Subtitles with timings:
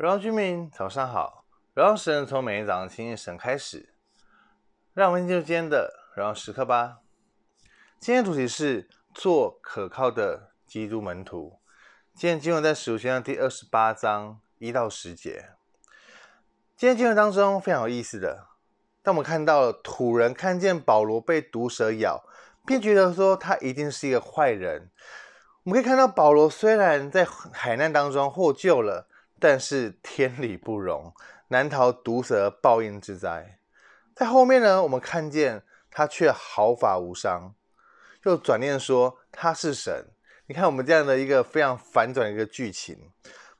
[0.00, 1.44] 荣耀居民，早上好！
[1.74, 3.92] 荣耀神从每天早上亲近神开始，
[4.94, 7.00] 让我们进入今天的荣耀时刻吧。
[7.98, 11.60] 今天主题是做可靠的基督门徒。
[12.14, 15.50] 今天经文在使徒行传第二十八章一到十节。
[16.78, 18.46] 今天经文当中非常有意思的，
[19.02, 22.24] 当我们看到土人看见保罗被毒蛇咬，
[22.64, 24.90] 便觉得说他一定是一个坏人。
[25.64, 29.08] 我们可以看到保罗虽然在海难当中获救了。
[29.40, 31.12] 但是天理不容，
[31.48, 33.58] 难逃毒蛇报应之灾。
[34.14, 37.54] 在后面呢，我们看见他却毫发无伤，
[38.24, 40.10] 又转念说他是神。
[40.46, 43.10] 你看我们这样的一个非常反转的一个剧情。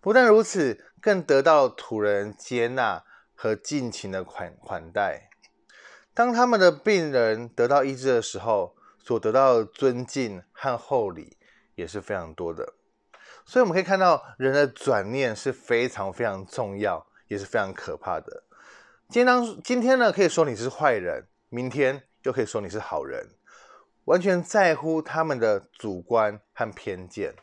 [0.00, 3.04] 不但如此，更得到土人接纳
[3.34, 5.30] 和尽情的款款待。
[6.12, 11.38] 当他们的病人得到医治的时候，所得到的尊敬和厚礼
[11.74, 12.74] 也是非常多的。
[13.44, 18.44] 所以我们可以看到，人的转念是非常非常重要，也是非常可怕的。
[19.08, 23.30] 今天当今天呢，可以说你是坏人，明天又可以说你是好人，
[24.04, 27.34] 完全在乎他们的主观和偏见。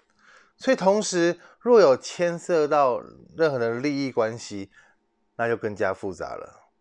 [0.56, 3.02] 所以同时，若有牵涉到
[3.36, 4.72] 任何的利益关系，
[5.36, 6.72] 那就更加复杂了。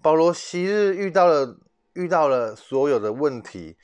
[0.00, 1.58] 保罗昔日遇到了
[1.94, 3.76] 遇到了所有的问题，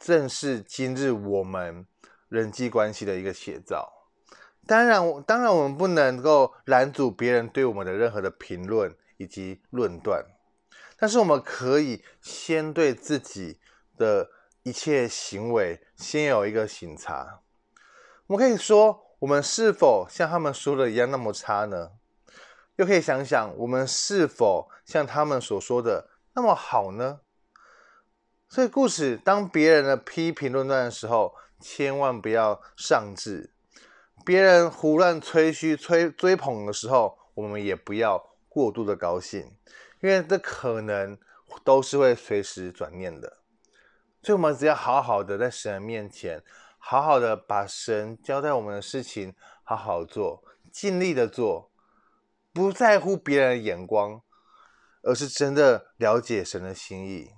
[0.00, 1.86] 正是今日我们
[2.32, 3.92] 人际关系的一个写照。
[4.66, 10.24] 当然，当然，我们不能够拦阻别人对我们的任何的评论以及论断，
[10.96, 13.60] 但是我们可以先对自己
[13.98, 14.30] 的
[14.62, 17.40] 一切行为先有一个省察。
[18.28, 21.90] 我们可以说，我们是否像他们说的一样那么差呢？
[22.76, 27.20] 又可以想想，我们是否像他们所说的那么好呢？
[28.48, 33.54] 所以，故事当别人的批评论断的时候，千万不要上志。
[34.24, 39.56] 别人胡乱吹嘘、吹追捧的时候，我们也不要过度的高兴，
[40.00, 41.18] 因为这可能
[41.64, 43.38] 都是会随时转念的。
[44.22, 46.44] 所以，我们只要好好的在神面前，
[46.78, 49.34] 好好的把神交代我们的事情
[49.64, 51.72] 好好做，尽力的做，
[52.52, 54.22] 不在乎别人的眼光，
[55.02, 57.32] 而是真的了解神的心意。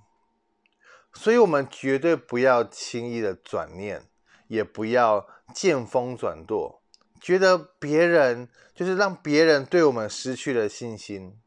[1.14, 4.10] 所以，我们绝对不要轻易的转念。
[4.47, 6.82] 也不要见风转舵，
[7.21, 11.41] 觉得别人就是让别人对我们失去了信心。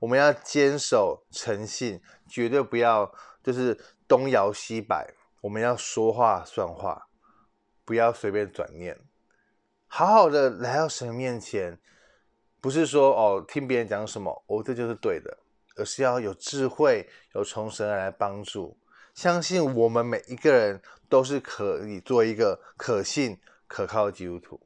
[0.00, 5.14] 我们要坚守诚信，绝对不要就是东摇西摆。
[5.40, 7.08] 我们要说话算话，
[7.84, 8.98] 不要随便转念，
[9.86, 11.78] 好好的来到神面前，
[12.60, 15.38] 不是说哦听别人讲什么哦这就是对的，
[15.76, 18.76] 而是要有智慧，有从神而来帮助。
[19.16, 24.60] 相信我们每一个人都是可以做一个可信、可靠的基督徒。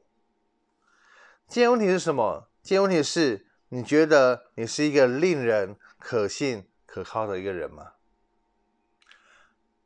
[1.47, 2.49] 今天问题是什么？
[2.61, 7.93] 今天问题是你觉得你是一个令人可信、可靠的一个人吗？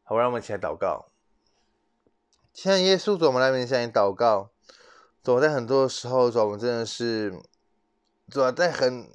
[0.04, 1.12] 好，让我们一起来祷告。
[2.52, 4.50] 亲爱的耶稣，主，我们来面向你祷告。
[5.24, 7.40] 主，在很多时候，主，我们真的是
[8.32, 9.12] 主在很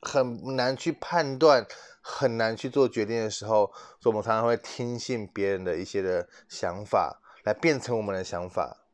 [0.00, 1.66] 很难去判断。
[2.06, 8.86] 很难去做决定的时候，所以我们常常会听信别人的一些的想法，来变成我们的想法。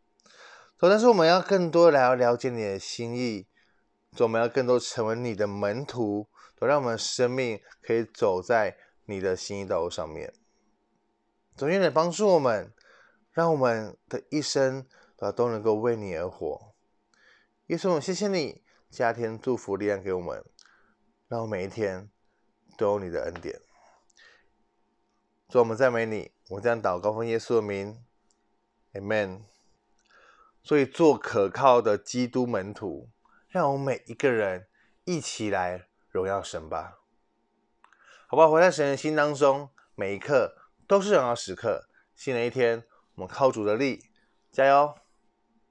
[0.78, 3.48] 所但是我们要更多来了解你的心意，
[4.16, 8.76] 所我们要更多成为你的门徒，都让我们生命可以走在
[9.06, 10.32] 你的心意道路上面。
[11.56, 12.72] 总愿你帮助我们，
[13.32, 14.86] 让我们的一生
[15.18, 16.74] 啊都能够为你而活。
[17.66, 20.44] 耶稣，我谢谢你加添祝福力量给我们，
[21.26, 22.08] 让我每一天。
[22.76, 23.60] 都有你的恩典，
[25.48, 28.04] 主，我们赞美你，我这样祷告奉耶稣的名
[28.92, 29.42] ，Amen。
[30.62, 33.10] 所以做可靠的基督门徒，
[33.48, 34.68] 让我们每一个人
[35.04, 36.98] 一起来荣耀神吧，
[38.26, 38.50] 好不好？
[38.50, 40.56] 活在神的心当中，每一刻
[40.86, 41.88] 都是荣耀时刻。
[42.14, 44.10] 新的一天，我们靠主的力，
[44.52, 44.94] 加油！